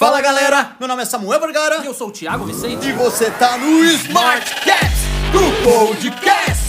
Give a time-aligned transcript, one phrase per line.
[0.00, 2.88] Fala galera, meu nome é Samuel Vergara Eu sou o Thiago Vicente.
[2.88, 4.96] e você tá no Smartcast
[5.30, 6.64] do Podcast.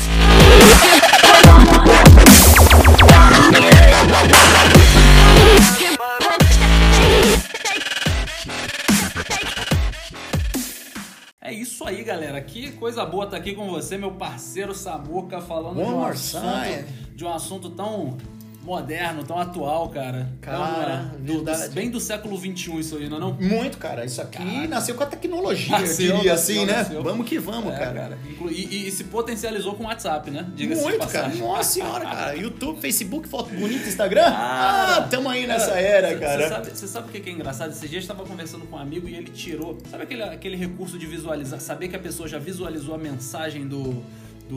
[11.40, 12.42] É isso aí, galera.
[12.42, 16.86] Que coisa boa estar aqui com você, meu parceiro Samuca, falando de um, assunto, time.
[17.16, 18.18] de um assunto tão
[18.64, 20.30] moderno, tão atual, cara.
[20.40, 23.34] Cara, Tão, é, do- do- bem do século XXI isso aí, não é não?
[23.34, 24.68] Muito, cara, isso aqui Caraca.
[24.68, 26.78] nasceu com a tecnologia, Nasceu, eu diria nasceu, assim, né?
[26.78, 27.04] nasceu.
[27.04, 28.18] Vamos que vamos, É, cara.
[28.30, 30.46] Inclu- E, e- e se potencializou com o WhatsApp, né?
[30.56, 31.28] Diga-se de Muito, cara.
[31.36, 32.36] Nossa senhora, cara.
[32.36, 34.24] YouTube, Facebook, foto bonita, Instagram.
[34.24, 36.50] Cara, Ah, tamo aí nessa era, Você cara.
[36.50, 37.72] sabe, cê sabe o que é engraçado?
[37.72, 39.78] Esses dias eu estava conversando com um amigo e ele tirou.
[39.90, 41.60] Sabe aquele, aquele recurso de visualizar?
[41.60, 44.04] Saber que a pessoa já visualizou a mensagem do,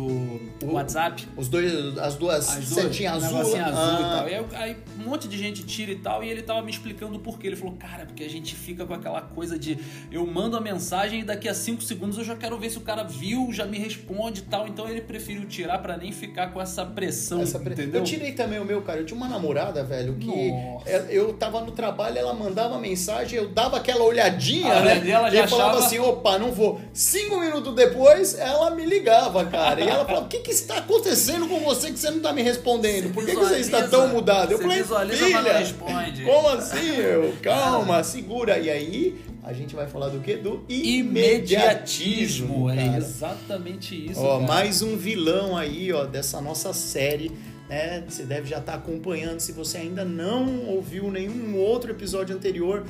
[0.02, 1.26] do WhatsApp?
[1.36, 3.38] Os dois, as duas As duas, setinhas azul.
[3.40, 3.72] azul e ah,
[4.18, 4.28] tal.
[4.28, 7.16] E aí, aí um monte de gente tira e tal, e ele tava me explicando
[7.16, 7.46] o porquê.
[7.48, 9.78] Ele falou, cara, porque a gente fica com aquela coisa de
[10.10, 12.80] eu mando a mensagem e daqui a 5 segundos eu já quero ver se o
[12.80, 14.66] cara viu, já me responde e tal.
[14.66, 17.90] Então ele preferiu tirar pra nem ficar com essa pressão, Essa pre-?
[17.92, 19.00] Eu tirei também o meu, cara.
[19.00, 20.88] Eu tinha uma namorada, velho, que Nossa.
[20.88, 24.80] ela- eu tava no trabalho, ela mandava mensagem, eu dava aquela olhadinha, A né?
[24.80, 26.80] mulher dela e já eu falava achava- assim, opa, não vou.
[26.92, 29.83] Cinco minutos depois, ela me ligava, cara.
[29.84, 32.42] E ela falava, o que que está acontecendo com você que você não tá me
[32.42, 33.12] respondendo?
[33.12, 34.52] Por que, que você está tão mudado?
[34.52, 37.34] Eu você falei, visualiza, mas não filha, responde." como assim, eu?
[37.42, 38.58] Calma, segura.
[38.58, 40.36] E aí, a gente vai falar do quê?
[40.36, 44.20] Do imediatismo, Imediatismo, é exatamente isso.
[44.20, 44.46] Ó, cara.
[44.46, 47.30] mais um vilão aí, ó, dessa nossa série,
[47.68, 48.02] né?
[48.08, 49.40] Você deve já estar acompanhando.
[49.40, 52.84] Se você ainda não ouviu nenhum outro episódio anterior,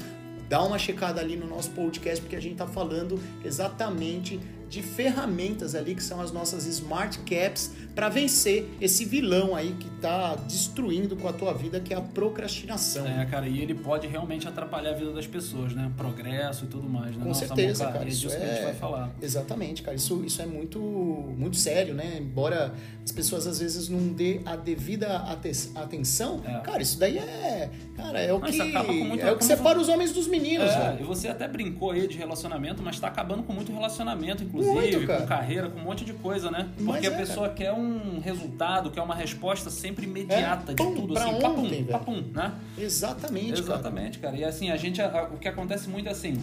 [0.49, 4.39] dá uma checada ali no nosso podcast, porque a gente tá falando exatamente
[4.75, 9.89] de ferramentas ali que são as nossas smart caps para vencer esse vilão aí que
[10.01, 13.07] tá destruindo com a tua vida, que é a procrastinação.
[13.07, 15.91] É, cara, e ele pode realmente atrapalhar a vida das pessoas, né?
[15.97, 17.23] Progresso e tudo mais, né?
[17.23, 19.11] Com Não, certeza, cara, É isso disso que a gente é- vai falar.
[19.23, 19.97] Exatamente, cara.
[19.97, 22.19] Isso, isso é muito, muito sério, né?
[22.21, 26.59] Embora as pessoas às vezes não dê a devida ate- atenção, É.
[26.61, 27.71] cara, isso daí é.
[27.97, 29.21] Cara, é o Mas que.
[29.21, 31.01] é o que separa os homens dos meninos, É, velho.
[31.03, 35.07] e você até brincou aí de relacionamento, mas tá acabando com muito relacionamento, inclusive, Muito,
[35.07, 35.21] cara.
[35.23, 36.69] com carreira, com um monte de coisa, né?
[36.85, 40.95] Porque é, a pessoa quer um resultado, quer uma resposta sempre imediata É, de pum,
[40.95, 41.87] tudo, pra assim, ontem, papum, velho.
[41.87, 42.53] papum, né?
[42.79, 43.79] Exatamente, cara.
[43.79, 44.37] Exatamente, cara.
[44.37, 45.01] E assim, a gente.
[45.03, 46.35] a- o que acontece muito é assim.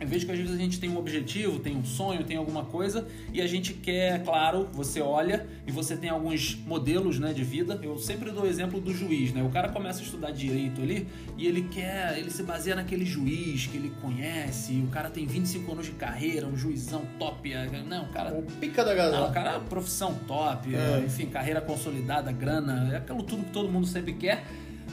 [0.00, 2.64] Eu vejo que às vezes a gente tem um objetivo, tem um sonho, tem alguma
[2.64, 7.44] coisa e a gente quer, claro, você olha e você tem alguns modelos né, de
[7.44, 7.78] vida.
[7.82, 9.42] Eu sempre dou o exemplo do juiz, né?
[9.42, 11.06] O cara começa a estudar direito ali
[11.38, 15.72] e ele quer, ele se baseia naquele juiz que ele conhece, o cara tem 25
[15.72, 17.52] anos de carreira, um juizão top.
[17.52, 21.04] é, Não, o cara O pica da não, o cara, profissão top, É.
[21.06, 24.44] enfim, carreira consolidada, grana, é aquilo tudo que todo mundo sempre quer,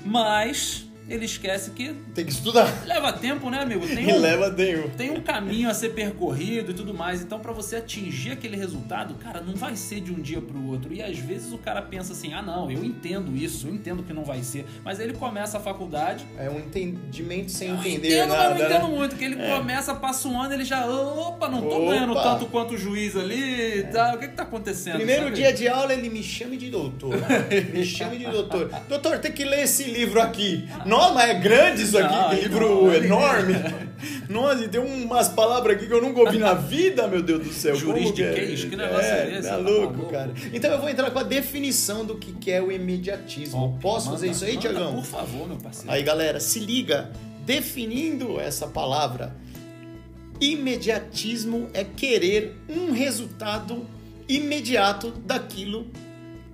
[0.05, 2.83] mas ele esquece que Tem que estudar.
[2.85, 3.85] leva tempo, né, amigo?
[3.87, 4.89] Tem E um, leva tempo.
[4.97, 7.21] tem um caminho a ser percorrido e tudo mais.
[7.21, 10.93] Então, pra você atingir aquele resultado, cara, não vai ser de um dia pro outro.
[10.93, 14.13] E às vezes o cara pensa assim: ah, não, eu entendo isso, eu entendo que
[14.13, 14.65] não vai ser.
[14.83, 16.25] Mas ele começa a faculdade.
[16.37, 18.43] É um entendimento sem entender entendo, nada.
[18.43, 18.95] eu não entendo né?
[18.97, 19.15] muito.
[19.15, 21.91] Que ele começa, passa um ano, ele já, opa, não tô Opa.
[21.91, 24.15] ganhando tanto quanto o juiz ali e tal.
[24.15, 24.95] O que que tá acontecendo?
[24.97, 25.35] Primeiro sabe?
[25.35, 27.15] dia de aula, ele me chame de doutor.
[27.73, 28.69] me chame de doutor.
[28.87, 30.67] Doutor, tem que ler esse livro aqui.
[30.85, 33.53] Nossa, mas é grande isso aqui, Não, que livro não, enorme.
[34.29, 37.53] Nossa, e tem umas palavras aqui que eu nunca ouvi na vida, meu Deus do
[37.53, 37.75] céu.
[37.75, 39.47] Juridiquês, que negócio é esse?
[39.47, 40.31] Tá Tá louco, cara.
[40.53, 43.77] Então eu vou entrar com a definição do que que é o imediatismo.
[43.81, 44.93] Posso Manda- fazer isso aí, manda, Tiagão?
[44.95, 45.91] Por favor, meu parceiro.
[45.91, 47.11] Aí, galera, se liga.
[47.45, 49.35] Definindo essa palavra,
[50.39, 53.85] imediatismo é querer um resultado
[54.27, 55.87] imediato daquilo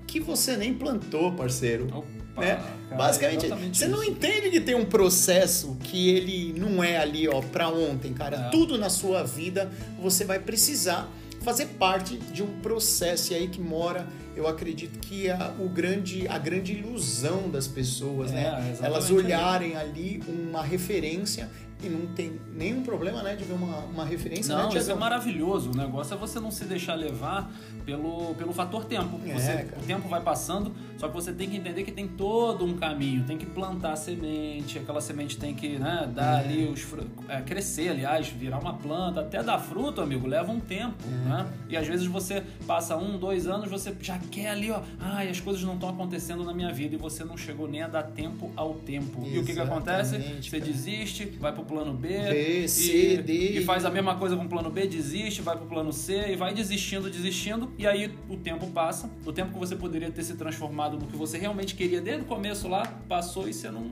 [0.05, 1.87] que você nem plantou, parceiro.
[1.93, 2.55] Opa, né?
[2.55, 4.11] cara, Basicamente, exatamente você não isso.
[4.11, 8.37] entende que tem um processo que ele não é ali, ó, pra ontem, cara.
[8.37, 8.49] É.
[8.49, 9.69] Tudo na sua vida
[10.01, 11.07] você vai precisar
[11.41, 14.05] fazer parte de um processo e aí que mora,
[14.35, 18.77] eu acredito que a, o grande, a grande ilusão das pessoas, É, né?
[18.81, 21.49] Elas olharem ali uma referência
[21.81, 24.95] e não tem nenhum problema, né, de ver uma, uma referência, Não, né, isso é
[24.95, 25.69] maravilhoso.
[25.71, 27.51] O negócio é você não se deixar levar
[27.85, 29.19] pelo, pelo fator tempo.
[29.27, 32.65] É, Você- o tempo vai passando, só que você tem que entender que tem todo
[32.65, 33.23] um caminho.
[33.23, 36.45] Tem que plantar a semente, aquela semente tem que né, dar É.
[36.45, 36.85] ali os
[37.27, 40.95] é, crescer, aliás, virar uma planta, até dar fruto, amigo, leva um tempo.
[41.05, 41.29] É.
[41.29, 41.53] Né?
[41.69, 45.39] E às vezes você passa um, dois anos, você já quer ali, ó, ai, as
[45.39, 48.51] coisas não estão acontecendo na minha vida e você não chegou nem a dar tempo
[48.55, 49.23] ao tempo.
[49.25, 50.15] E o que, que acontece?
[50.15, 50.71] Exatamente, Você cara.
[50.71, 53.33] desiste, vai pro plano B, B, C, e, D.
[53.59, 56.35] e faz a mesma coisa com o plano B, desiste, vai pro plano C e
[56.35, 60.35] vai desistindo, desistindo, e aí o tempo passa, o tempo que você poderia ter se
[60.35, 63.91] transformado no que você realmente queria desde o começo lá, passou e você não,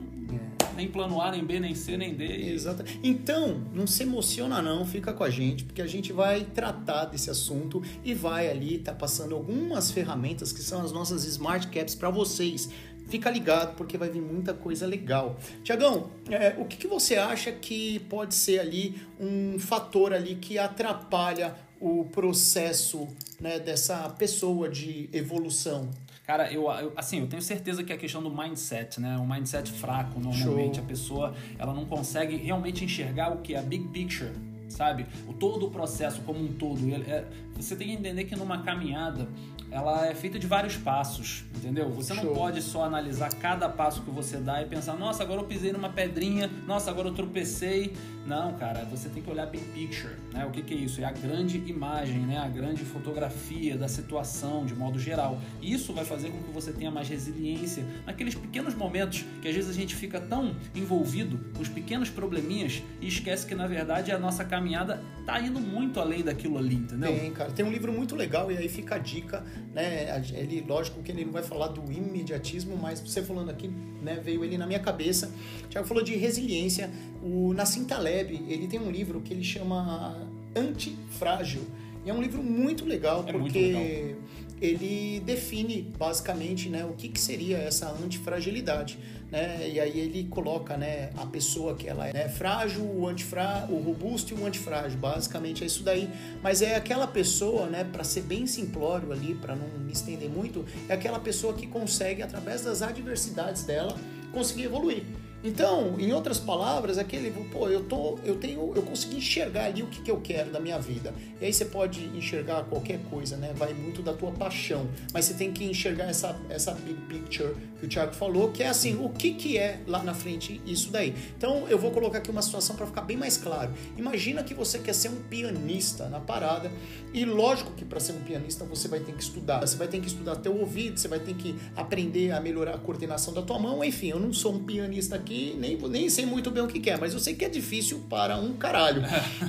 [0.76, 2.54] nem plano A, nem B, nem C, nem D.
[2.54, 2.84] Exato.
[3.04, 7.30] Então, não se emociona não, fica com a gente, porque a gente vai tratar desse
[7.30, 11.96] assunto e vai ali estar tá passando algumas ferramentas que são as nossas Smart Caps
[11.96, 12.70] para vocês.
[13.08, 15.38] Fica ligado porque vai vir muita coisa legal.
[15.64, 20.58] Tiagão, é, o que, que você acha que pode ser ali um fator ali que
[20.58, 23.08] atrapalha o processo
[23.40, 25.92] né, dessa pessoa de evolução?
[26.26, 29.16] Cara, eu, eu, assim, eu tenho certeza que é a questão do mindset, né?
[29.18, 30.84] Um mindset fraco, normalmente Show.
[30.84, 34.32] a pessoa ela não consegue realmente enxergar o que é a big picture,
[34.68, 35.06] sabe?
[35.28, 36.80] O todo o processo como um todo.
[37.08, 37.26] É,
[37.56, 39.28] você tem que entender que numa caminhada
[39.70, 41.90] ela é feita de vários passos, entendeu?
[41.92, 42.24] Você Show.
[42.24, 45.72] não pode só analisar cada passo que você dá e pensar, nossa, agora eu pisei
[45.72, 47.94] numa pedrinha, nossa, agora eu tropecei.
[48.26, 50.46] Não, cara, você tem que olhar big picture, né?
[50.46, 51.00] O que, que é isso?
[51.00, 52.38] É a grande imagem, né?
[52.38, 55.40] A grande fotografia da situação de modo geral.
[55.62, 59.70] Isso vai fazer com que você tenha mais resiliência naqueles pequenos momentos que às vezes
[59.70, 64.18] a gente fica tão envolvido com os pequenos probleminhas e esquece que na verdade a
[64.18, 67.14] nossa caminhada tá indo muito além daquilo ali, entendeu?
[67.14, 67.52] Tem, cara.
[67.52, 69.44] Tem um livro muito legal e aí fica a dica
[69.76, 70.24] né?
[70.34, 73.68] Ele, lógico que ele não vai falar do imediatismo, mas você falando aqui,
[74.02, 75.30] né, veio ele na minha cabeça.
[75.66, 76.90] O Thiago falou de resiliência.
[77.22, 81.62] O Nassim Taleb, ele tem um livro que ele chama Antifrágil.
[82.06, 84.16] E é um livro muito legal, é porque muito legal
[84.62, 88.98] ele define basicamente né, o que, que seria essa antifragilidade.
[89.32, 89.70] Né?
[89.70, 93.80] E aí ele coloca né, a pessoa que ela é né, frágil, o, antifra, o
[93.80, 94.98] robusto e o antifrágil.
[94.98, 96.10] Basicamente é isso daí.
[96.42, 100.64] Mas é aquela pessoa, né, para ser bem simplório ali, para não me estender muito,
[100.88, 103.96] é aquela pessoa que consegue, através das adversidades dela,
[104.32, 105.04] conseguir evoluir.
[105.46, 109.86] Então, em outras palavras, aquele, pô, eu tô, eu tenho, eu consegui enxergar ali o
[109.86, 111.14] que, que eu quero da minha vida.
[111.40, 113.54] E aí você pode enxergar qualquer coisa, né?
[113.56, 117.86] Vai muito da tua paixão, mas você tem que enxergar essa essa big picture que
[117.86, 121.14] o Thiago falou, que é assim, o que que é lá na frente isso daí.
[121.38, 123.72] Então, eu vou colocar aqui uma situação para ficar bem mais claro.
[123.96, 126.72] Imagina que você quer ser um pianista na parada,
[127.14, 129.60] e lógico que para ser um pianista você vai ter que estudar.
[129.60, 132.80] Você vai ter que estudar teu ouvido, você vai ter que aprender a melhorar a
[132.80, 136.52] coordenação da tua mão, enfim, eu não sou um pianista aqui nem, nem sei muito
[136.52, 139.02] bem o que, é, mas eu sei que é difícil para um caralho,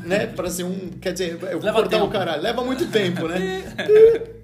[0.04, 0.26] né?
[0.36, 0.90] Para ser um.
[1.00, 2.04] Quer dizer, eu vou Leva cortar tempo.
[2.04, 2.42] o caralho.
[2.42, 3.64] Leva muito tempo, né?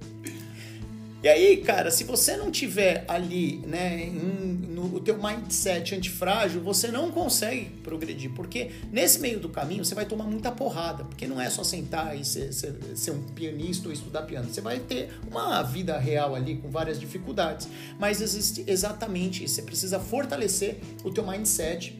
[1.23, 6.89] E aí, cara, se você não tiver ali, né, no, o teu mindset antifrágil, você
[6.89, 11.41] não consegue progredir, porque nesse meio do caminho você vai tomar muita porrada, porque não
[11.41, 15.11] é só sentar e ser, ser, ser um pianista ou estudar piano, você vai ter
[15.31, 17.69] uma vida real ali com várias dificuldades,
[18.01, 21.97] mas existe exatamente isso, você precisa fortalecer o teu mindset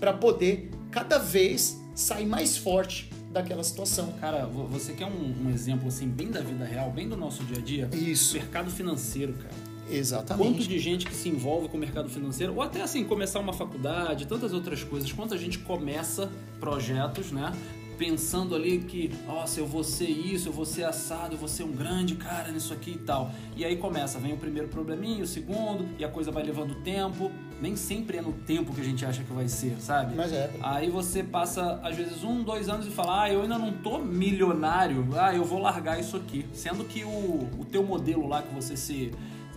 [0.00, 4.12] para poder cada vez sair mais forte daquela situação.
[4.20, 7.58] Cara, você quer um, um, exemplo assim, bem da vida real, bem do nosso dia
[7.58, 7.90] a dia?
[7.92, 8.34] Isso.
[8.34, 9.54] Mercado financeiro, cara.
[9.90, 10.48] Exatamente.
[10.48, 13.52] Quanto de gente que se envolve com o mercado financeiro, ou até assim, começar uma
[13.52, 16.30] faculdade, tantas outras coisas, quanta gente começa
[16.60, 17.52] projetos, né?
[17.98, 21.62] pensando ali que, nossa, eu vou ser isso, eu vou ser assado, eu vou ser
[21.62, 23.30] um grande cara nisso aqui e tal.
[23.56, 27.30] E aí começa, vem o primeiro probleminha, o segundo, e a coisa vai levando tempo.
[27.62, 30.16] Nem sempre é no tempo que a gente acha que vai ser, sabe?
[30.16, 30.50] Mas é.
[30.60, 33.98] Aí você passa, às vezes, um, dois anos e fala, ah, eu ainda não tô
[33.98, 36.44] milionário, ah, eu vou largar isso aqui.
[36.52, 39.12] Sendo que o, o teu modelo lá que você se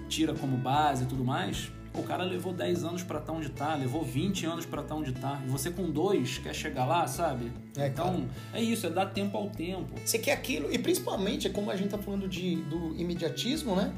[0.08, 3.50] tira como base e tudo mais, o cara levou 10 anos para estar tá onde
[3.50, 5.42] tá, levou 20 anos para estar tá onde tá.
[5.44, 7.52] E você com dois quer chegar lá, sabe?
[7.76, 8.30] É, então, claro.
[8.54, 9.96] é isso, é dar tempo ao tempo.
[10.06, 13.92] Você quer aquilo, e principalmente, como a gente tá falando de, do imediatismo, né?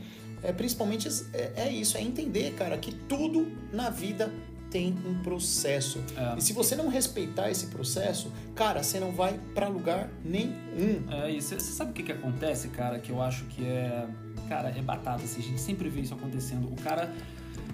[0.48, 4.32] É, principalmente é, é isso, é entender, cara, que tudo na vida
[4.72, 6.02] tem um processo.
[6.16, 6.38] É.
[6.38, 11.04] E se você não respeitar esse processo, cara, você não vai para lugar nenhum.
[11.12, 14.08] É, e você sabe o que, que acontece, cara, que eu acho que é.
[14.48, 15.22] Cara, é batata.
[15.22, 16.72] Assim, a gente sempre vê isso acontecendo.
[16.72, 17.14] O cara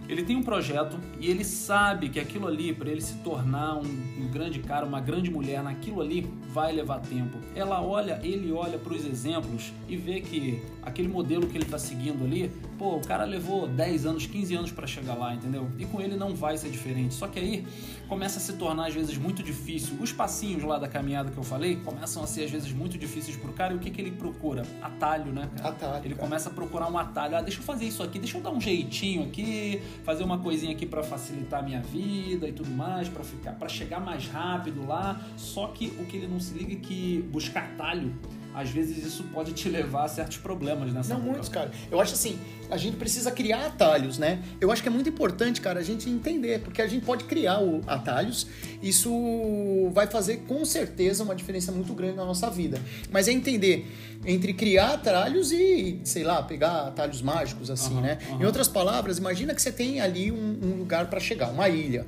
[0.07, 3.81] ele tem um projeto e ele sabe que aquilo ali, para ele se tornar um,
[3.83, 7.37] um, grande cara, uma grande mulher naquilo ali, vai levar tempo.
[7.55, 11.79] Ela olha, ele olha para os exemplos e vê que aquele modelo que ele está
[11.79, 15.69] seguindo ali, pô, o cara levou 10 anos, 15 anos para chegar lá, entendeu?
[15.79, 17.13] E com ele não vai ser diferente.
[17.13, 17.65] Só que aí
[18.07, 19.95] começa a se tornar às vezes muito difícil.
[19.99, 23.37] Os passinhos lá da caminhada que eu falei começam a ser às vezes muito difíceis
[23.37, 23.73] pro cara.
[23.73, 24.63] E o que, que ele procura?
[24.81, 25.69] Atalho, né, cara?
[25.69, 26.05] Atalho.
[26.05, 26.27] Ele cara.
[26.27, 27.37] começa a procurar um atalho.
[27.37, 30.73] Ah, deixa eu fazer isso aqui, deixa eu dar um jeitinho aqui, fazer uma coisinha
[30.73, 34.85] aqui para facilitar a minha vida e tudo mais, para ficar, para chegar mais rápido
[34.85, 35.21] lá.
[35.37, 38.13] Só que o que ele não se liga é que buscar atalho
[38.53, 41.31] às vezes isso pode te levar a certos problemas nessa Não, boca.
[41.33, 41.71] muitos, cara.
[41.91, 44.41] Eu acho assim, a gente precisa criar atalhos, né?
[44.61, 47.59] Eu acho que é muito importante, cara, a gente entender, porque a gente pode criar
[47.87, 48.47] atalhos,
[48.81, 52.81] isso vai fazer com certeza uma diferença muito grande na nossa vida.
[53.11, 53.85] Mas é entender
[54.25, 58.17] entre criar atalhos e, sei lá, pegar atalhos mágicos, assim, Aham, né?
[58.29, 58.41] aham.
[58.41, 62.05] Em outras palavras, imagina que você tem ali um, um lugar para chegar, uma ilha.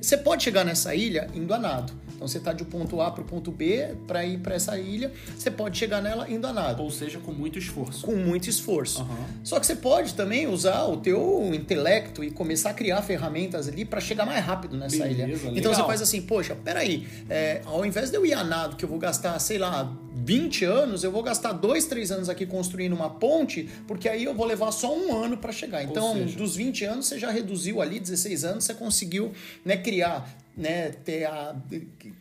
[0.00, 1.92] Você pode chegar nessa ilha indo a nado.
[2.18, 5.12] Então você tá de ponto A para o ponto B para ir para essa ilha,
[5.38, 8.04] você pode chegar nela indo a nado Ou seja, com muito esforço.
[8.04, 9.02] com muito esforço.
[9.02, 9.16] Aham.
[9.44, 13.84] Só que você pode também usar o teu intelecto e começar a criar ferramentas ali
[13.84, 15.26] para chegar mais rápido nessa Beleza, ilha.
[15.36, 15.52] legal.
[15.56, 18.84] Então você faz assim, poxa, peraí, é, ao invés de eu ir a nado, que
[18.84, 22.94] eu vou gastar, sei lá, 20 anos, eu vou gastar 2, 3 anos aqui construindo
[22.94, 25.84] uma ponte, porque aí eu vou levar só um ano para chegar.
[25.84, 29.30] Então, seja- dos 20 anos, você já reduziu ali, 16 anos, você conseguiu
[29.64, 31.54] né, criar né, ter a,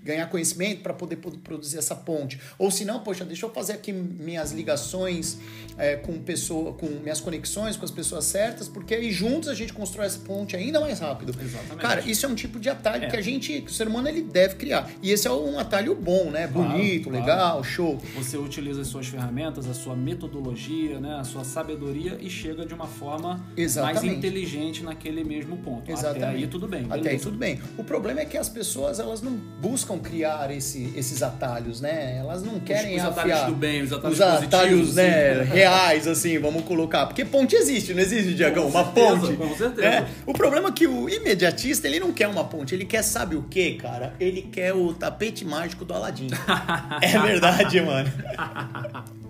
[0.03, 2.39] ganhar conhecimento para poder pro- produzir essa ponte.
[2.57, 5.37] Ou se não, poxa, deixa eu fazer aqui minhas ligações
[5.77, 9.73] é, com pessoa, com minhas conexões com as pessoas certas, porque aí juntos a gente
[9.73, 11.35] constrói essa ponte ainda mais rápido.
[11.41, 11.81] Exatamente.
[11.81, 13.07] Cara, isso é um tipo de atalho É.
[13.09, 14.89] que a gente, que o ser humano ele deve criar.
[15.01, 16.47] E esse é um atalho bom, né?
[16.47, 17.19] Claro, Bonito, claro.
[17.19, 17.97] legal, show.
[18.15, 22.73] Você utiliza as suas ferramentas, a sua metodologia, né, a sua sabedoria e chega de
[22.73, 24.15] uma forma mais Exatamente.
[24.15, 25.89] inteligente naquele mesmo ponto.
[25.91, 26.23] Exatamente.
[26.23, 26.85] Até aí tudo bem.
[26.85, 27.23] Até aí beleza.
[27.23, 27.59] tudo bem.
[27.77, 32.17] O problema é que as pessoas elas não buscam criar esse- esses atalhos, né?
[32.17, 35.49] Elas não querem os atalhos afiar do bem, os atalhos os atalhos, né, sim.
[35.53, 37.05] reais, assim, vamos colocar.
[37.07, 38.67] Porque ponte existe, não existe, Diagão?
[38.67, 39.35] Uma certeza, ponte.
[39.37, 39.89] com certeza.
[39.89, 40.07] né?
[40.25, 43.43] O problema é que o imediatista, ele não quer uma ponte, ele quer, sabe o
[43.43, 44.13] quê, cara?
[44.19, 46.27] Ele quer o tapete mágico do Aladim.
[47.01, 48.11] é verdade, mano.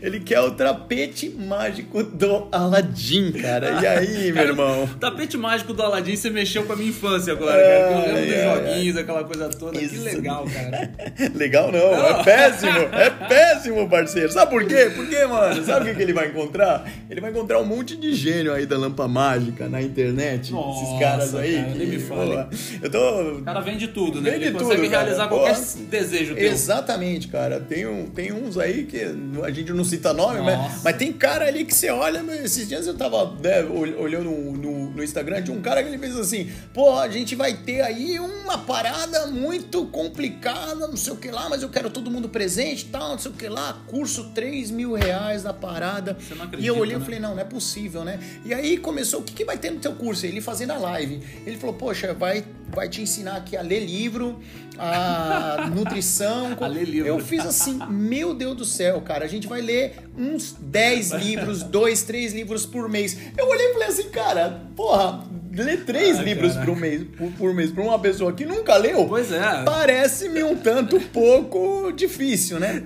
[0.00, 3.80] Ele quer o tapete mágico do Aladim, cara.
[3.82, 4.88] E aí, meu irmão?
[5.00, 7.68] Tapete mágico do Aladdin, você mexeu com a minha infância agora, cara.
[7.68, 9.78] Eu lembro Ai, dos ai, joguinhos, aquela coisa toda.
[9.78, 10.04] Que Isso.
[10.04, 10.90] legal, cara.
[11.34, 14.30] Legal não, é péssimo, é péssimo, parceiro.
[14.32, 14.90] Sabe por quê?
[14.94, 16.88] Porque, mano, sabe o que, que ele vai encontrar?
[17.10, 20.52] Ele vai encontrar um monte de gênio aí da lampa mágica na internet.
[20.52, 21.56] Nossa, esses caras aí.
[21.56, 22.30] cara, que, nem me fale.
[22.30, 23.22] pô, Eu tô.
[23.38, 24.30] O cara vende tudo, né?
[24.32, 25.02] Vende Ele consegue tudo, cara.
[25.02, 25.36] realizar Pô.
[25.36, 25.58] qualquer
[25.90, 26.46] desejo teu.
[26.46, 27.60] Exatamente, cara.
[27.60, 29.00] Tem, um, tem uns aí que
[29.42, 32.18] a gente não cita nome, mas, mas tem cara ali que você olha.
[32.42, 35.88] Esses dias eu tava né, ol- olhando no, no, no Instagram de um cara que
[35.88, 41.12] ele fez assim: pô, a gente vai ter aí uma parada muito complicada, não sei
[41.12, 43.48] o que lá, mas eu quero todo mundo presente e tal, não sei o que
[43.48, 43.82] lá.
[43.86, 46.16] Curso 3 mil reais da parada.
[46.18, 47.04] Você não e acredita, eu olhei e né?
[47.04, 48.18] falei: não, não é possível, né?
[48.44, 50.26] E aí começou: o que, que vai ter no teu curso?
[50.26, 51.20] Ele fazendo a live.
[51.46, 52.44] Ele falou: poxa, vai,
[52.74, 54.38] vai te ensinar aqui a ler livro,
[54.78, 56.56] a nutrição.
[56.60, 57.08] A ler livro.
[57.08, 61.62] Eu fiz assim, meu Deus do céu, cara, a gente vai ler uns 10 livros,
[61.62, 63.16] 2, 3 livros por mês.
[63.36, 67.54] Eu olhei e falei assim, cara, porra, ler 3 Ah, livros por mês, por, por
[67.54, 69.64] mês pra uma pessoa que nunca leu, Pois é.
[69.64, 72.84] parece-me um tanto pouco difícil, né?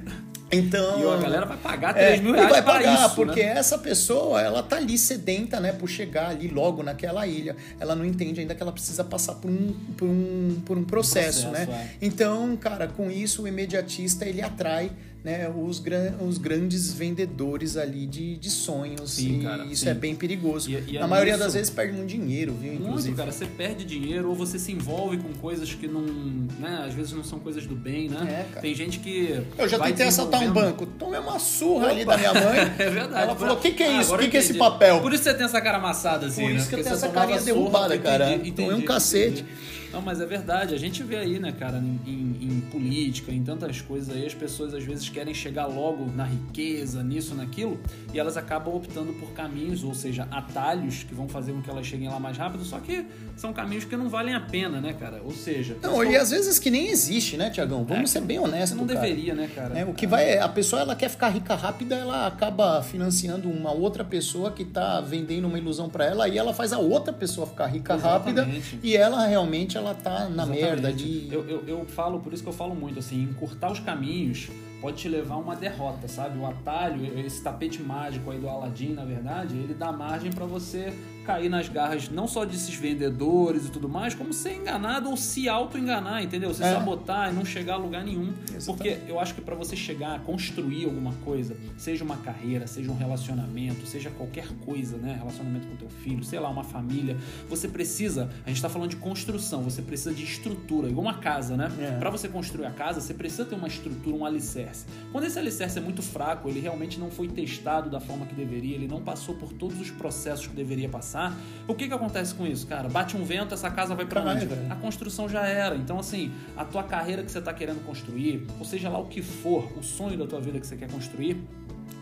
[0.53, 1.01] Então.
[1.01, 3.43] E a galera vai pagar É, 3 mil e reais vai para pagar, isso, porque
[3.43, 3.59] né?
[3.59, 7.57] essa pessoa, ela tá ali sedenta, né, por chegar ali logo naquela ilha.
[7.81, 11.49] Ela não entende ainda que ela precisa passar por um, por um, por um processo,
[11.49, 11.89] processo, né?
[12.01, 12.05] é.
[12.07, 14.91] Então, cara, com isso o imediatista ele atrai
[15.25, 19.13] né, os, gran, os grandes vendedores ali de, de sonhos.
[19.13, 19.89] Sim, e cara, isso sim.
[19.91, 20.69] é bem perigoso.
[20.69, 22.73] E- e é Na maioria nisso- das vezes perde muito dinheiro, viu?
[22.73, 23.17] Muito, Inclusive.
[23.17, 23.31] cara.
[23.31, 26.03] Você perde dinheiro ou você se envolve com coisas que não.
[26.03, 28.41] Né, às vezes não são coisas do bem, né?
[28.41, 28.61] É, cara.
[28.63, 29.41] Tem gente que.
[29.57, 30.87] Eu já vai tentei assaltar um banco.
[30.87, 32.73] Tomei uma surra ali da minha mãe.
[32.79, 33.23] É verdade.
[33.25, 34.11] Ela falou: o que, que é Ah, isso?
[34.11, 35.01] O agora que, que é esse papel?
[35.01, 36.57] Por isso você tem essa cara amassada assim, Por né?
[36.57, 38.33] isso que eu tenho essa carinha surra, derrubada, entendi, cara.
[38.33, 39.43] entendi, Tomei um cacete.
[39.43, 39.73] entendi.
[39.93, 40.75] Não, mas é verdade.
[40.75, 44.35] A gente vê aí, né, cara, em, em- em política, em tantas coisas aí, as
[44.35, 47.79] pessoas às vezes querem chegar logo na riqueza, nisso, naquilo,
[48.13, 51.87] e elas acabam optando por caminhos, ou seja, atalhos que vão fazer com que elas
[51.87, 53.05] cheguem lá mais rápido, só que
[53.37, 55.21] são caminhos que não valem a pena, né, cara?
[55.25, 57.85] Ou seja, Não, pessoal- e às vezes que nem existe, né, Tiagão?
[57.85, 58.77] Vamos ser bem honestos.
[58.79, 59.01] não cara.
[59.01, 59.79] deveria, né, cara?
[59.79, 63.49] É, o que vai é, a pessoa ela quer ficar rica rápida, ela acaba financiando
[63.51, 67.13] uma outra pessoa que tá vendendo uma ilusão pra ela e ela faz a outra
[67.13, 68.79] pessoa ficar rica rápida Exatamente.
[68.83, 70.61] e ela realmente ela tá na Exatamente.
[70.61, 73.81] merda de Eu, eu, eu falo, por isso que eu falo muito, assim, encurtar os
[73.81, 74.49] caminhos
[74.81, 76.37] pode te levar a uma derrota, sabe?
[76.39, 80.93] O atalho, esse tapete mágico aí do Aladdin, na verdade, ele dá margem pra você
[81.25, 85.49] cair nas garras não só desses vendedores e tudo mais, como ser enganado ou se
[85.49, 86.53] auto-enganar, entendeu?
[86.53, 86.73] Se É.
[86.73, 88.33] sabotar e não chegar a lugar nenhum.
[88.55, 88.67] Exatamente.
[88.67, 92.91] Porque eu acho que pra você chegar a construir alguma coisa, seja uma carreira, seja
[92.91, 95.15] um relacionamento, seja qualquer coisa, né?
[95.19, 97.17] Relacionamento com teu filho, sei lá, uma família,
[97.49, 101.57] você precisa, a gente tá falando de construção, você precisa de estrutura, igual uma casa,
[101.57, 101.71] né?
[101.79, 101.99] É.
[101.99, 104.87] Pra você construir a casa, você precisa ter uma estrutura, um alicerce.
[105.11, 108.75] Quando esse alicerce é muito fraco, ele realmente não foi testado da forma que deveria,
[108.75, 111.37] ele não passou por todos os processos que deveria passar,
[111.69, 112.89] o que que acontece com isso, cara?
[112.89, 114.49] Bate um vento, essa casa vai para onde?
[114.71, 115.77] A construção já era.
[115.77, 119.21] Então, assim, a tua carreira que você está querendo construir, ou seja lá o que
[119.21, 121.37] for, o sonho da tua vida que você quer construir,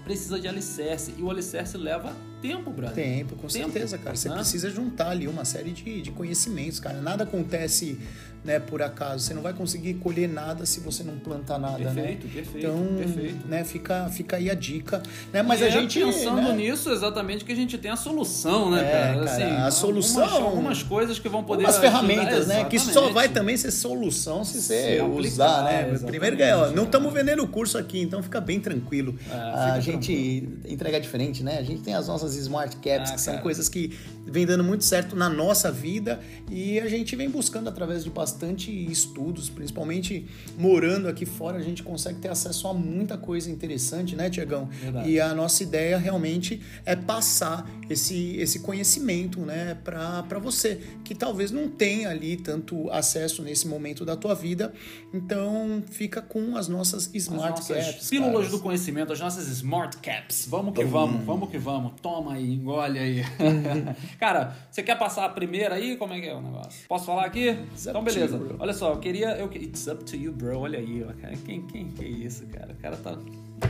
[0.05, 1.15] precisa de alicerce.
[1.19, 2.95] E o alicerce leva tempo, brother.
[2.95, 4.17] Tempo, com tempo, certeza, cara.
[4.17, 4.35] Você né?
[4.37, 7.01] precisa juntar ali uma série de, de conhecimentos, cara.
[7.01, 7.99] Nada acontece
[8.45, 9.25] né, por acaso.
[9.25, 12.03] Você não vai conseguir colher nada se você não plantar nada, perfeito, né?
[12.03, 12.67] Perfeito, perfeito.
[12.67, 13.49] Então, perfeito.
[13.49, 15.03] né, fica, fica aí a dica.
[15.33, 15.43] Né?
[15.43, 16.01] Mas e a é gente.
[16.01, 16.53] pensando né?
[16.55, 19.25] nisso, exatamente que a gente tem a solução, né, é, cara?
[19.25, 20.23] Assim, a solução.
[20.23, 21.67] Algumas, algumas, coisas que vão poder.
[21.67, 22.65] Algumas ferramentas, né?
[22.65, 25.99] Que só vai também ser solução se você se usar, né?
[25.99, 26.71] Primeiro ganhar.
[26.71, 29.17] Não estamos vendendo o curso aqui, então fica bem tranquilo.
[29.21, 30.73] É, fica a gente tranquilo.
[30.73, 31.59] entrega diferente, né?
[31.59, 33.43] A gente tem as nossas smart caps, ah, que são cara.
[33.43, 33.99] coisas que
[34.31, 36.21] vem dando muito certo na nossa vida
[36.51, 41.83] e a gente vem buscando através de bastante estudos, principalmente morando aqui fora, a gente
[41.83, 44.69] consegue ter acesso a muita coisa interessante, né, Tiagão?
[45.05, 51.51] E a nossa ideia realmente é passar esse, esse conhecimento, né, para você, que talvez
[51.51, 54.73] não tenha ali tanto acesso nesse momento da tua vida.
[55.13, 58.11] Então, fica com as nossas smart as nossas caps.
[58.11, 60.47] Pílulas do conhecimento, as nossas smart caps.
[60.49, 61.93] Vamos que vamos, vamos que vamos.
[62.01, 63.25] Toma aí, engole aí.
[64.21, 65.97] Cara, você quer passar a primeira aí?
[65.97, 66.87] Como é que é o negócio?
[66.87, 67.49] Posso falar aqui?
[67.49, 68.37] It's então, beleza.
[68.37, 69.31] You, Olha só, eu queria.
[69.31, 70.59] Eu, it's up to you, bro.
[70.59, 71.35] Olha aí, ó, cara.
[71.39, 72.71] Quem, quem que é isso, cara?
[72.71, 73.19] O cara tá.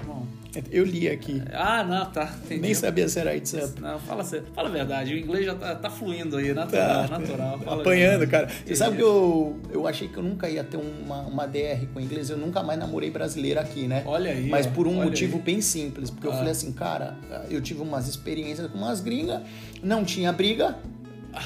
[0.06, 0.26] Bom.
[0.70, 1.40] Eu li aqui.
[1.52, 2.34] Ah, não, tá.
[2.44, 2.60] Entendi.
[2.60, 3.80] Nem sabia se era It's Up.
[3.80, 5.14] Não, fala, fala a verdade.
[5.14, 7.08] O inglês já tá, tá fluindo aí, natural.
[7.08, 7.58] Tá, natural.
[7.60, 8.48] Fala apanhando, cara.
[8.66, 12.00] Você sabe que eu, eu achei que eu nunca ia ter uma, uma DR com
[12.00, 12.30] inglês.
[12.30, 14.02] Eu nunca mais namorei brasileira aqui, né?
[14.06, 14.48] Olha aí.
[14.48, 15.42] Mas por um motivo aí.
[15.42, 16.10] bem simples.
[16.10, 16.30] Porque ah.
[16.30, 17.16] eu falei assim, cara,
[17.48, 19.42] eu tive umas experiências com umas gringas,
[19.82, 20.76] não tinha briga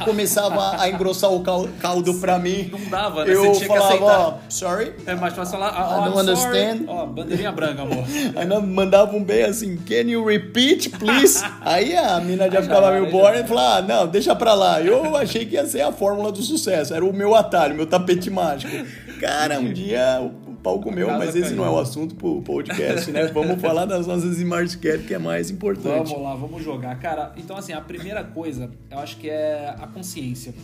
[0.04, 2.70] começava a engrossar o caldo pra mim.
[2.70, 3.34] Não dava, né?
[3.34, 4.92] Eu falava, ó, oh, sorry.
[5.06, 6.84] É mais fácil falar, oh, I don't understand.
[6.86, 8.04] Ó, oh, bandeirinha branca, amor.
[8.34, 11.42] Aí nós mandava um bem assim, can you repeat, please?
[11.60, 14.80] Aí a mina já ficava meio boring e falava, ah, não, deixa pra lá.
[14.80, 18.30] Eu achei que ia ser a fórmula do sucesso, era o meu atalho, meu tapete
[18.30, 18.72] mágico.
[19.20, 20.30] Cara, um dia
[20.64, 23.26] pau comeu, mas esse não é o assunto pro podcast, né?
[23.26, 26.10] Vamos falar das nossas Smart Cap, que é mais importante.
[26.10, 26.98] Vamos lá, vamos jogar.
[26.98, 30.54] Cara, então assim, a primeira coisa, eu acho que é a consciência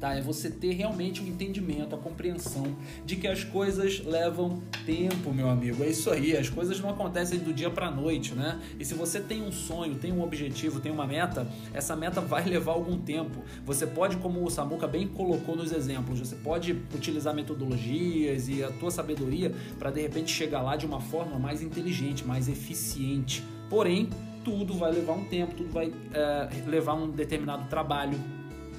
[0.00, 0.14] tá?
[0.14, 5.32] É você ter realmente o um entendimento, a compreensão de que as coisas levam tempo,
[5.32, 5.82] meu amigo.
[5.82, 8.60] É isso aí, as coisas não acontecem do dia para noite, né?
[8.78, 12.44] E se você tem um sonho, tem um objetivo, tem uma meta, essa meta vai
[12.44, 13.42] levar algum tempo.
[13.64, 18.70] Você pode, como o Samuca bem colocou nos exemplos, você pode utilizar metodologias e a
[18.70, 23.42] tua sabedoria para de repente chegar lá de uma forma mais inteligente, mais eficiente.
[23.68, 24.08] Porém,
[24.44, 28.18] tudo vai levar um tempo, tudo vai é, levar um determinado trabalho,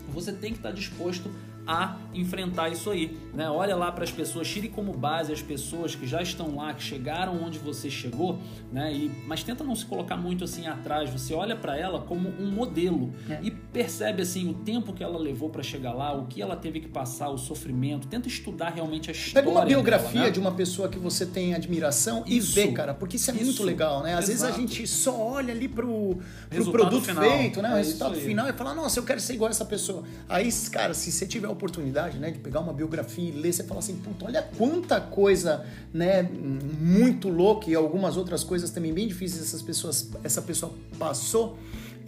[0.10, 1.32] você tem que estar disposto
[1.70, 3.48] a enfrentar isso aí, né?
[3.48, 6.82] Olha lá para as pessoas, tire como base as pessoas que já estão lá, que
[6.82, 8.40] chegaram onde você chegou,
[8.72, 8.92] né?
[8.92, 11.12] E, mas tenta não se colocar muito assim atrás.
[11.12, 13.38] Você olha para ela como um modelo é.
[13.44, 16.80] e percebe assim o tempo que ela levou para chegar lá, o que ela teve
[16.80, 18.08] que passar, o sofrimento.
[18.08, 19.48] Tenta estudar realmente a história.
[19.48, 20.32] Pega uma biografia dela, né?
[20.32, 23.46] de uma pessoa que você tem admiração isso, e vê, cara, porque isso é isso.
[23.46, 24.16] muito legal, né?
[24.16, 24.54] Às Exato.
[24.54, 26.18] vezes a gente só olha ali pro,
[26.50, 27.24] pro produto final.
[27.24, 27.70] feito, né?
[27.70, 30.04] O é resultado final e fala, nossa, eu quero ser igual a essa pessoa.
[30.28, 33.80] Aí, cara, se você tiver oportunidade, né, de pegar uma biografia e ler, você fala
[33.80, 39.44] assim, puta, olha quanta coisa, né, muito louca e algumas outras coisas também bem difíceis
[39.44, 41.60] essas pessoas, essa pessoa passou.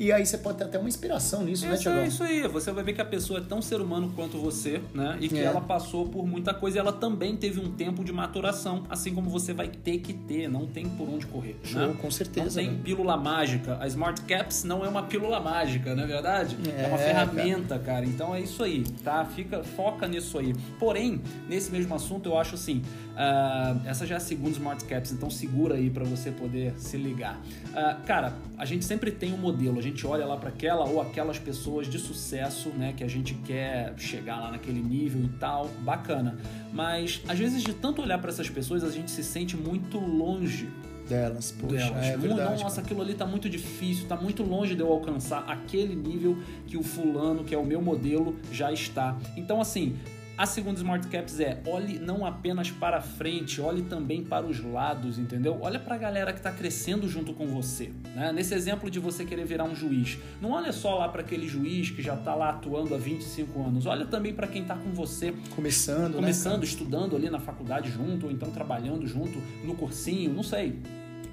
[0.01, 2.01] E aí você pode ter até uma inspiração nisso, né, isso, né, Tiagão?
[2.01, 2.47] É isso aí.
[2.47, 5.15] Você vai ver que a pessoa é tão ser humano quanto você, né?
[5.21, 5.43] E que é.
[5.43, 9.29] ela passou por muita coisa e ela também teve um tempo de maturação, assim como
[9.29, 10.49] você vai ter que ter.
[10.49, 11.55] Não tem por onde correr.
[11.63, 11.95] Show, né?
[12.01, 12.47] com certeza.
[12.47, 12.81] Não tem né?
[12.83, 13.77] pílula mágica.
[13.79, 16.57] A Smart Caps não é uma pílula mágica, não é verdade?
[16.75, 17.97] É, é uma ferramenta, cara.
[17.97, 18.05] cara.
[18.07, 19.23] Então é isso aí, tá?
[19.25, 20.55] Fica, foca nisso aí.
[20.79, 25.11] Porém, nesse mesmo assunto, eu acho assim, uh, essa já é a segunda Smart Caps,
[25.11, 27.39] então segura aí para você poder se ligar.
[27.67, 31.01] Uh, cara, a gente sempre tem um modelo, a gente olha lá para aquela ou
[31.01, 35.67] aquelas pessoas de sucesso, né, que a gente quer chegar lá naquele nível e tal,
[35.79, 36.37] bacana.
[36.73, 40.69] Mas às vezes de tanto olhar para essas pessoas, a gente se sente muito longe
[41.07, 42.05] delas, poxa, delas.
[42.05, 42.63] é verdade.
[42.63, 46.77] Nossa, aquilo ali tá muito difícil, tá muito longe de eu alcançar aquele nível que
[46.77, 49.17] o fulano, que é o meu modelo, já está.
[49.35, 49.97] Então assim,
[50.41, 55.19] a segunda Smart Caps é olhe não apenas para frente, olhe também para os lados,
[55.19, 55.59] entendeu?
[55.61, 57.91] Olha para a galera que está crescendo junto com você.
[58.15, 58.31] Né?
[58.31, 61.91] Nesse exemplo de você querer virar um juiz, não olha só lá para aquele juiz
[61.91, 65.31] que já está lá atuando há 25 anos, olha também para quem está com você.
[65.55, 70.41] Começando, Começando, né, estudando ali na faculdade junto, ou então trabalhando junto no cursinho, não
[70.41, 70.79] sei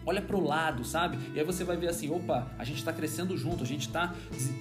[0.08, 1.18] olha pro lado, sabe?
[1.34, 4.14] E aí você vai ver assim, opa, a gente tá crescendo junto, a gente tá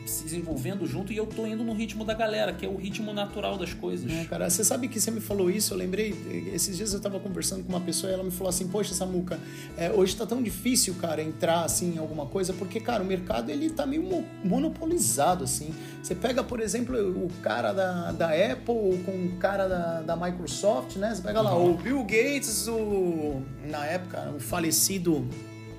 [0.06, 3.14] se desenvolvendo junto e eu tô indo no ritmo da galera, que é o ritmo
[3.14, 4.12] natural das coisas.
[4.12, 6.14] É, cara, você sabe que você me falou isso, eu lembrei,
[6.54, 9.40] esses dias eu tava conversando com uma pessoa e ela me falou assim, poxa, Samuca,
[9.78, 13.50] é, hoje tá tão difícil, cara, entrar assim em alguma coisa, porque, cara, o mercado
[13.50, 14.04] ele tá meio
[14.44, 15.74] monopolizado, assim.
[16.04, 20.98] Você pega, por exemplo, o cara da, da Apple com o cara da, da Microsoft,
[20.98, 21.16] né?
[21.16, 21.72] Você pega lá uhum.
[21.72, 25.28] o Bill Gates, o na época, o falecido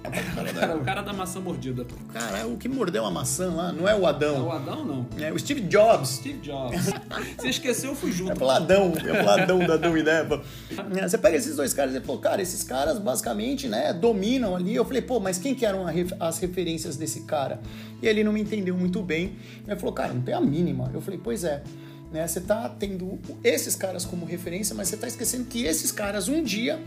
[0.54, 1.86] Cara, o cara da maçã mordida.
[2.12, 4.36] Cara, é o que mordeu a maçã lá, não é o Adão.
[4.36, 5.06] É o Adão, não.
[5.18, 6.10] É o Steve Jobs.
[6.10, 6.86] Steve Jobs.
[7.36, 8.42] Você esqueceu, eu fui junto.
[8.42, 10.42] É o Adão, é o Adão da Adão e Eva.
[10.96, 14.74] É, você pega esses dois caras e falou, cara, esses caras basicamente, né, dominam ali.
[14.74, 15.84] Eu falei, pô, mas quem que eram
[16.20, 17.60] as referências desse cara?
[18.00, 19.36] E ele não me entendeu muito bem.
[19.66, 20.90] Ele falou, cara, não tem a mínima.
[20.94, 21.62] Eu falei, pois é.
[22.10, 26.26] Né, você tá tendo esses caras como referência, mas você tá esquecendo que esses caras
[26.26, 26.80] um dia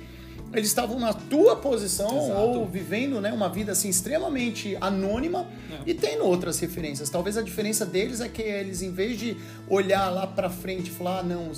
[0.54, 2.40] eles estavam na tua posição Exato.
[2.40, 5.90] ou vivendo né, uma vida assim extremamente anônima é.
[5.90, 7.10] e tendo outras referências.
[7.10, 9.38] Talvez a diferença deles é que eles, em vez de
[9.70, 11.52] olhar lá para frente e falar, ah, não,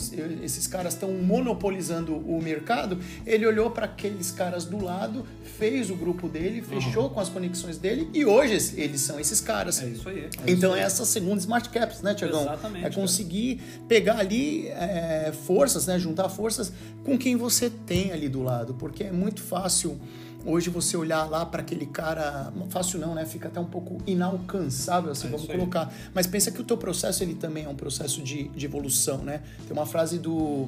[0.43, 5.25] esses caras estão monopolizando o mercado, ele olhou para aqueles caras do lado,
[5.57, 7.09] fez o grupo dele, fechou uhum.
[7.09, 9.81] com as conexões dele e hoje eles são esses caras.
[9.81, 10.19] É isso aí.
[10.45, 12.41] É então isso é essa segunda Smart Caps, né, Tiagão?
[12.41, 12.85] Exatamente.
[12.85, 13.85] É conseguir cara.
[13.87, 16.71] pegar ali é, forças, né, juntar forças
[17.03, 19.97] com quem você tem ali do lado porque é muito fácil
[20.45, 23.25] hoje você olhar lá para aquele cara, fácil não, né?
[23.25, 25.89] Fica até um pouco inalcançável, assim, é vamos colocar.
[26.13, 29.41] Mas pensa que o teu processo ele também é um processo de, de evolução, né?
[29.65, 30.67] Tem uma frase do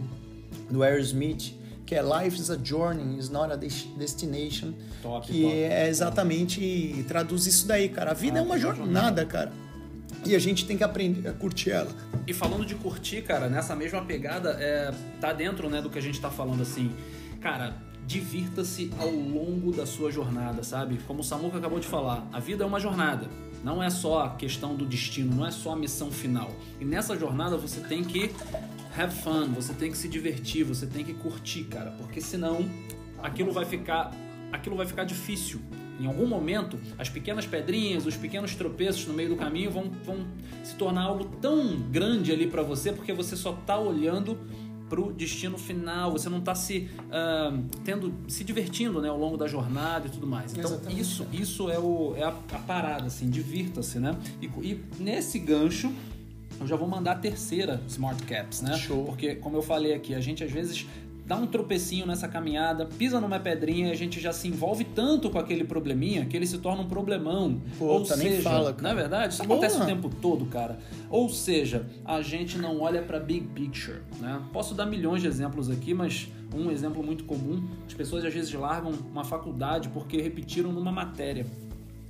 [0.70, 4.74] do Aerosmith que é Life is a journey, is not a destination,
[5.04, 5.54] top, que top.
[5.54, 8.12] é exatamente traduz isso daí, cara.
[8.12, 9.52] A vida ah, é uma jornada, cara.
[10.26, 11.92] E a gente tem que aprender a curtir ela.
[12.26, 16.02] E falando de curtir, cara, nessa mesma pegada, é, tá dentro né, do que a
[16.02, 16.92] gente tá falando assim.
[17.40, 17.76] Cara,
[18.06, 21.00] divirta-se ao longo da sua jornada, sabe?
[21.08, 23.30] Como o Samuca acabou de falar, a vida é uma jornada.
[23.64, 26.52] Não é só a questão do destino, não é só a missão final.
[26.80, 28.30] E nessa jornada você tem que
[28.96, 32.70] have fun, você tem que se divertir, você tem que curtir, cara, porque senão
[33.24, 34.14] aquilo vai ficar,
[34.52, 35.60] aquilo vai ficar difícil.
[36.00, 40.28] Em algum momento, as pequenas pedrinhas, os pequenos tropeços no meio do caminho vão, vão
[40.64, 44.38] se tornar algo tão grande ali para você, porque você só tá olhando
[44.90, 49.48] pro destino final, você não está se uh, tendo se divertindo né, ao longo da
[49.48, 50.54] jornada e tudo mais.
[50.54, 51.02] Então Exatamente.
[51.02, 54.16] isso isso é, o, é a, a parada assim, divirta-se, né?
[54.42, 55.92] E, e, nesse gancho
[56.60, 58.78] eu já vou mandar a terceira Smart Caps, né?
[58.78, 59.06] Show.
[59.06, 60.86] Porque como eu falei aqui, a gente às vezes
[61.26, 65.30] dá um tropecinho nessa caminhada, pisa numa pedrinha e a gente já se envolve tanto
[65.30, 67.60] com aquele probleminha que ele se torna um problemão.
[67.78, 68.84] Pô, Ou seja, nem fala, cara.
[68.84, 70.78] na é verdade, isso acontece o tempo todo, cara.
[71.10, 74.40] Ou seja, a gente não olha para big picture, né?
[74.54, 78.54] Posso dar milhões de exemplos aqui, mas um exemplo muito comum, as pessoas às vezes
[78.54, 81.46] largam uma faculdade porque repetiram numa matéria.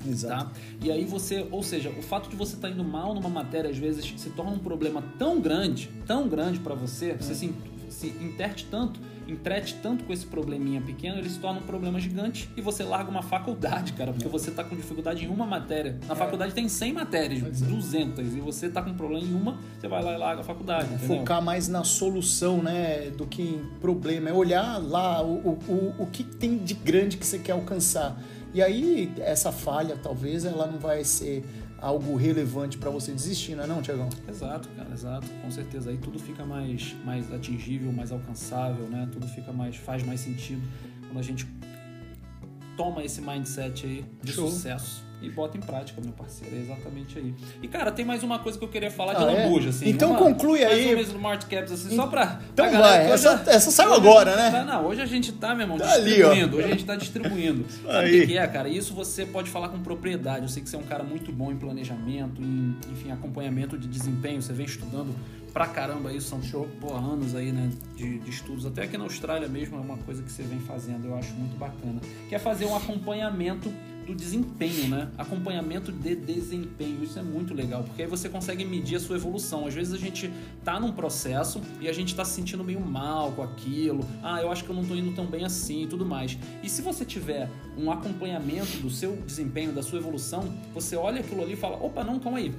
[0.07, 0.45] Exato.
[0.45, 0.51] Tá?
[0.83, 3.69] E aí você, ou seja, o fato de você estar tá indo mal numa matéria
[3.69, 7.17] às vezes se torna um problema tão grande, tão grande para você, é.
[7.17, 7.45] você se
[7.89, 12.49] se interte tanto, entrete tanto com esse probleminha pequeno, ele se torna um problema gigante
[12.55, 15.97] e você larga uma faculdade, cara, porque você tá com dificuldade em uma matéria.
[16.07, 16.17] Na é.
[16.17, 18.37] faculdade tem 100 matérias, Pode 200, ser.
[18.37, 20.93] e você tá com problema em uma, você vai lá e larga a faculdade.
[20.93, 24.29] É, focar mais na solução, né, do que em problema.
[24.29, 28.19] É olhar lá o, o, o que tem de grande que você quer alcançar.
[28.53, 31.43] E aí, essa falha, talvez, ela não vai ser
[31.85, 34.09] algo relevante para você desistir, não é não, Tiagão?
[34.27, 35.91] Exato, cara, exato, com certeza.
[35.91, 39.07] Aí tudo fica mais, mais atingível, mais alcançável, né?
[39.11, 40.67] Tudo fica mais, faz mais sentido
[41.01, 41.45] quando a gente
[42.75, 44.49] toma esse mindset aí de Show.
[44.49, 46.55] sucesso e bota em prática, meu parceiro.
[46.55, 47.33] É exatamente aí.
[47.61, 49.43] E, cara, tem mais uma coisa que eu queria falar de ah, é?
[49.43, 49.89] lambuja, assim.
[49.89, 50.95] Então uma, conclui mais aí.
[50.95, 52.39] Mais um Smart Caps, assim, só pra.
[52.53, 54.51] Então pra vai, essa, essa saiu agora, né?
[54.51, 56.31] Tá, não, hoje a gente tá, meu irmão, tá distribuindo.
[56.31, 57.65] Ali, hoje a gente tá distribuindo.
[57.85, 58.69] Sabe o que é, cara?
[58.69, 60.43] Isso você pode falar com propriedade.
[60.43, 63.87] Eu sei que você é um cara muito bom em planejamento, em, enfim, acompanhamento de
[63.87, 64.41] desempenho.
[64.41, 65.15] Você vem estudando
[65.55, 68.65] pra caramba isso, são show, pô, anos aí, né, de, de, estudos.
[68.65, 71.57] Até aqui na Austrália mesmo é uma coisa que você vem fazendo, eu acho muito
[71.57, 72.01] bacana.
[72.27, 73.71] Que é fazer um acompanhamento
[74.05, 75.09] do desempenho, né?
[75.17, 77.03] Acompanhamento de desempenho.
[77.03, 79.67] Isso é muito legal, porque aí você consegue medir a sua evolução.
[79.67, 80.31] Às vezes a gente
[80.63, 84.07] tá num processo e a gente tá se sentindo meio mal com aquilo.
[84.23, 86.37] Ah, eu acho que eu não tô indo tão bem assim e tudo mais.
[86.63, 91.41] E se você tiver um acompanhamento do seu desempenho, da sua evolução, você olha aquilo
[91.41, 92.53] ali e fala: opa, não, calma aí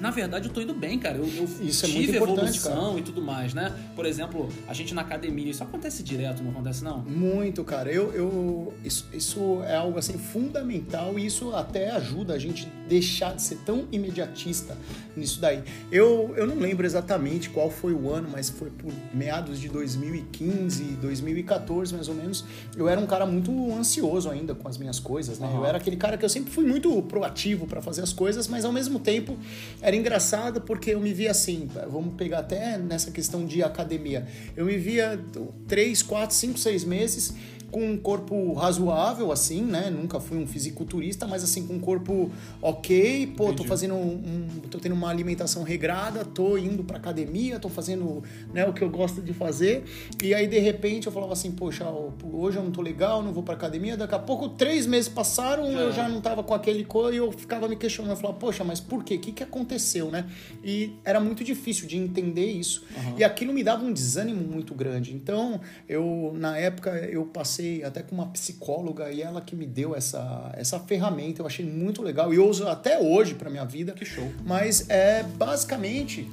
[0.00, 1.18] na verdade eu tô indo bem, cara.
[1.18, 2.98] Eu, eu Isso é tive muito importante, evolução cara.
[2.98, 3.72] e tudo mais, né?
[3.94, 6.98] Por exemplo, a gente na academia, isso acontece direto, não acontece não?
[6.98, 7.90] Muito, cara.
[7.90, 13.34] Eu, eu isso, isso é algo assim fundamental e isso até ajuda a gente deixar
[13.34, 14.76] de ser tão imediatista
[15.16, 15.62] nisso daí.
[15.90, 20.84] Eu, eu não lembro exatamente qual foi o ano, mas foi por meados de 2015,
[21.00, 22.44] 2014 mais ou menos.
[22.76, 25.46] Eu era um cara muito ansioso ainda com as minhas coisas, né?
[25.52, 25.66] Eu Aham.
[25.66, 28.72] era aquele cara que eu sempre fui muito proativo para fazer as coisas, mas ao
[28.72, 29.36] mesmo tempo
[29.80, 34.26] era engraçado porque eu me via assim, vamos pegar até nessa questão de academia.
[34.56, 35.18] Eu me via
[35.66, 37.34] 3, 4, 5, 6 meses
[37.72, 39.88] com um corpo razoável, assim, né?
[39.88, 42.30] Nunca fui um fisiculturista, mas assim, com um corpo
[42.60, 43.26] ok.
[43.34, 43.68] Pô, tô Entendi.
[43.68, 48.74] fazendo um, tô tendo uma alimentação regrada, tô indo pra academia, tô fazendo né, o
[48.74, 49.84] que eu gosto de fazer.
[50.22, 51.86] E aí, de repente, eu falava assim, poxa,
[52.30, 53.96] hoje eu não tô legal, não vou pra academia.
[53.96, 57.32] Daqui a pouco, três meses passaram, eu já não tava com aquele cor e eu
[57.32, 58.12] ficava me questionando.
[58.12, 59.14] Eu falava, poxa, mas por quê?
[59.14, 60.26] O que, que aconteceu, né?
[60.62, 62.84] E era muito difícil de entender isso.
[63.16, 65.14] E aquilo me dava um desânimo muito grande.
[65.14, 65.58] Então,
[65.88, 70.52] eu, na época, eu passei até com uma psicóloga e ela que me deu essa,
[70.56, 71.42] essa ferramenta.
[71.42, 73.92] Eu achei muito legal e eu uso até hoje pra minha vida.
[73.92, 74.30] Que show.
[74.44, 76.28] Mas é basicamente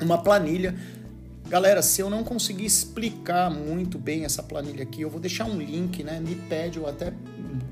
[0.00, 0.74] uma planilha.
[1.48, 5.56] Galera, se eu não conseguir explicar muito bem essa planilha aqui, eu vou deixar um
[5.56, 6.20] link, né?
[6.20, 7.12] Me pede, eu até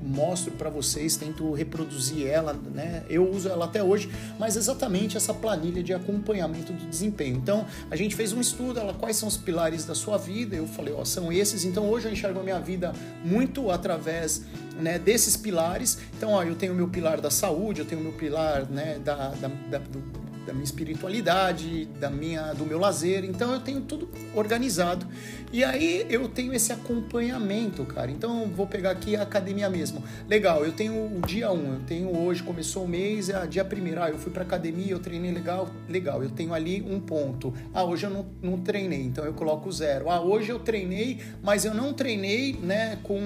[0.07, 3.03] mostro para vocês, tento reproduzir ela, né?
[3.09, 7.35] Eu uso ela até hoje, mas exatamente essa planilha de acompanhamento do desempenho.
[7.37, 10.55] Então, a gente fez um estudo, ela quais são os pilares da sua vida?
[10.55, 11.65] Eu falei, ó, são esses.
[11.65, 12.93] Então, hoje eu enxergo a minha vida
[13.23, 14.43] muito através
[14.79, 15.97] né, desses pilares.
[16.17, 18.99] Então, ó, eu tenho o meu pilar da saúde, eu tenho o meu pilar, né,
[19.03, 23.23] da, da, da- do- da minha espiritualidade, da minha, do meu lazer.
[23.25, 25.05] Então eu tenho tudo organizado.
[25.51, 28.09] E aí eu tenho esse acompanhamento, cara.
[28.09, 30.03] Então eu vou pegar aqui a academia mesmo.
[30.27, 34.01] Legal, eu tenho o dia 1, eu tenho hoje, começou o mês, é dia 1
[34.01, 36.23] Ah, eu fui pra academia, eu treinei legal, legal.
[36.23, 37.53] Eu tenho ali um ponto.
[37.73, 40.09] Ah, hoje eu não, não treinei, então eu coloco zero.
[40.09, 43.17] Ah, hoje eu treinei, mas eu não treinei, né, com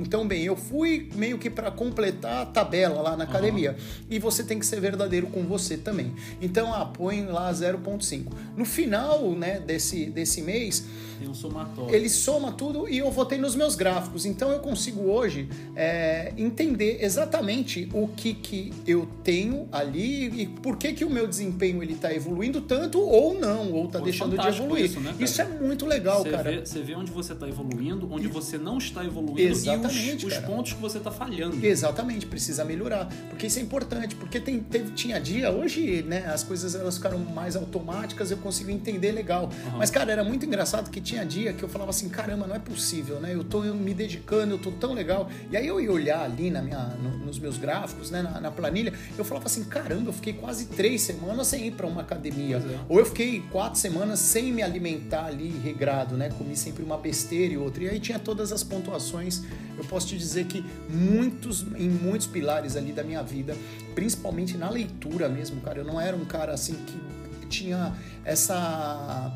[0.00, 3.76] então, bem, eu fui meio que para completar a tabela lá na academia.
[4.08, 6.14] E você tem que ser verdadeiro com você também.
[6.40, 8.26] Então, ah, põe lá 0.5.
[8.56, 10.84] No final, né, desse, desse mês,
[11.28, 14.26] um ele soma tudo e eu votei nos meus gráficos.
[14.26, 20.76] Então eu consigo hoje é, entender exatamente o que, que eu tenho ali e por
[20.76, 24.46] que, que o meu desempenho ele está evoluindo tanto ou não, ou está deixando de
[24.46, 24.84] evoluir.
[24.84, 26.50] isso, né, isso é muito legal, Você cara.
[26.50, 30.32] vê, você vê onde você está evoluindo, onde você não está evoluindo Exatamente, e os,
[30.32, 31.64] os pontos que você está falhando.
[31.64, 36.43] Exatamente, precisa melhorar, porque isso é importante, porque tem, teve, tinha dia, hoje, né, as
[36.44, 39.50] coisas elas ficaram mais automáticas, eu consigo entender legal.
[39.66, 39.78] Aham.
[39.78, 42.58] Mas, cara, era muito engraçado que tinha dia que eu falava assim, caramba, não é
[42.58, 45.28] possível, né, eu tô me dedicando, eu tô tão legal.
[45.50, 48.50] E aí eu ia olhar ali na minha, no- nos meus gráficos, né, na, na
[48.50, 52.56] planilha, eu falava assim, caramba, eu fiquei quase três semanas sem ir para uma academia.
[52.58, 52.78] É.
[52.88, 56.28] Ou eu fiquei quatro semanas sem me alimentar ali regrado, né?
[56.36, 57.84] Comi sempre uma besteira e outra.
[57.84, 59.42] E aí tinha todas as pontuações.
[59.76, 63.56] Eu posso te dizer que muitos, em muitos pilares ali da minha vida,
[63.94, 69.32] principalmente na leitura mesmo, cara, eu não era um cara assim que tinha essa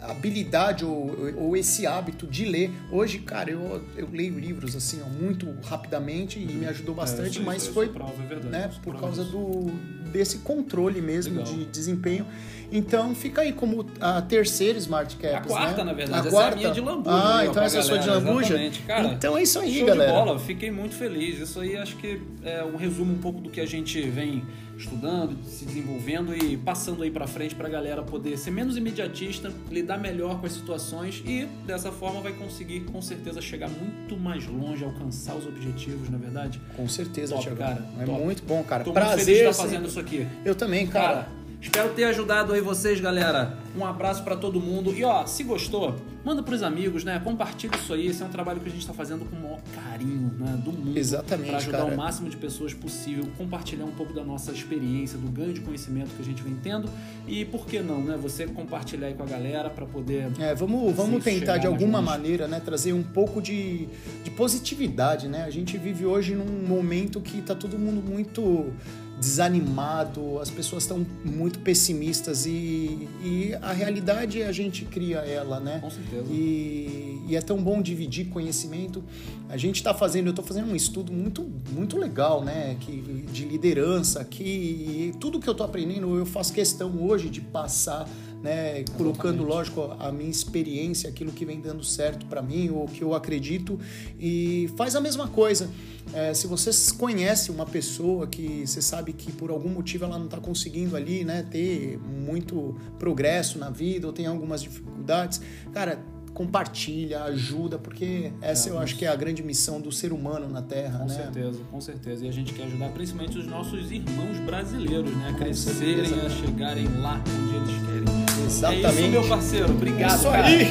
[0.00, 2.70] habilidade ou, ou esse hábito de ler.
[2.90, 7.30] Hoje, cara, eu, eu leio livros assim, ó, muito rapidamente e me ajudou bastante, É,
[7.32, 9.66] isso- mas isso foi prova, é verdade, né, por prova causa do
[10.10, 11.54] desse controle mesmo Legal.
[11.54, 12.26] de desempenho.
[12.72, 15.84] Então fica aí como a terceira Smart Caps, A quarta, né?
[15.84, 16.18] na verdade.
[16.26, 16.50] A essa quarta?
[16.50, 17.16] é a minha de lambuja.
[17.16, 18.46] Ah, então essa é a sua de lambuja?
[18.54, 18.82] Exatamente.
[18.82, 20.12] Cara, então é isso aí, show galera.
[20.12, 21.38] de bola, fiquei muito feliz.
[21.40, 24.44] Isso aí acho que é um resumo um pouco do que a gente vem
[24.78, 29.98] estudando, se desenvolvendo e passando aí pra frente pra galera poder ser menos imediatista, lidar
[29.98, 34.82] melhor com as situações e dessa forma vai conseguir com certeza chegar muito mais longe,
[34.82, 36.58] alcançar os objetivos, na verdade.
[36.76, 37.58] Com certeza, Top, Thiago.
[37.58, 38.22] cara, É top.
[38.22, 38.82] muito bom, cara.
[38.84, 39.24] Tô muito Prazer.
[39.26, 40.26] feliz de estar fazendo isso aqui.
[40.46, 41.06] Eu também, cara.
[41.14, 41.28] Cara,
[41.60, 43.58] espero ter ajudado aí vocês, galera.
[43.76, 44.92] Um abraço pra todo mundo.
[44.92, 45.94] E ó, se gostou,
[46.24, 47.20] manda pros amigos, né?
[47.22, 48.08] Compartilha isso aí.
[48.08, 50.60] Esse é um trabalho que a gente tá fazendo com o maior carinho, né?
[50.64, 50.98] Do mundo.
[50.98, 51.94] Exatamente, Pra ajudar cara.
[51.94, 53.24] o máximo de pessoas possível.
[53.38, 56.88] Compartilhar um pouco da nossa experiência, do ganho de conhecimento que a gente vem tendo.
[57.28, 58.18] E por que não, né?
[58.20, 60.32] Você compartilhar aí com a galera pra poder.
[60.40, 63.86] É, vamos, vamos tentar de alguma maneira, né, trazer um pouco de,
[64.24, 65.44] de positividade, né?
[65.44, 68.72] A gente vive hoje num momento que tá todo mundo muito
[69.20, 75.78] desanimado, as pessoas estão muito pessimistas e, e a realidade a gente cria ela, né?
[75.78, 76.24] Com certeza.
[76.30, 79.04] E, e é tão bom dividir conhecimento.
[79.50, 82.76] A gente está fazendo, eu estou fazendo um estudo muito, muito legal, né?
[82.80, 84.42] Que, de liderança aqui.
[84.42, 88.08] E tudo que eu estou aprendendo, eu faço questão hoje de passar
[88.42, 88.84] né?
[88.96, 93.14] Colocando, lógico, a minha experiência, aquilo que vem dando certo para mim, ou que eu
[93.14, 93.78] acredito,
[94.18, 95.70] e faz a mesma coisa.
[96.12, 100.24] É, se você conhece uma pessoa que você sabe que por algum motivo ela não
[100.24, 105.40] está conseguindo ali, né, ter muito progresso na vida ou tem algumas dificuldades,
[105.72, 106.02] cara,
[106.40, 110.48] compartilha, ajuda, porque essa é, eu acho que é a grande missão do ser humano
[110.48, 111.16] na Terra, com né?
[111.16, 112.24] Com certeza, com certeza.
[112.24, 115.28] E a gente quer ajudar principalmente os nossos irmãos brasileiros, né?
[115.28, 118.46] A crescerem, a chegarem lá onde eles querem.
[118.46, 118.86] Exatamente.
[118.86, 119.70] É isso, meu parceiro.
[119.70, 120.46] Obrigado, isso cara.
[120.46, 120.66] aí.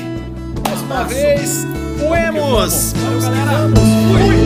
[0.67, 1.65] Mais uma vez,
[1.99, 2.93] poemos!
[2.93, 4.38] Valeu, galera!